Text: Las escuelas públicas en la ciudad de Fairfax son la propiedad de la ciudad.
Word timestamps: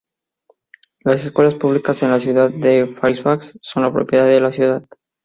Las 1.01 1.25
escuelas 1.25 1.53
públicas 1.53 2.01
en 2.01 2.09
la 2.09 2.19
ciudad 2.19 2.49
de 2.49 2.87
Fairfax 2.87 3.59
son 3.61 3.83
la 3.83 3.93
propiedad 3.93 4.25
de 4.25 4.41
la 4.41 4.51
ciudad. 4.51 4.83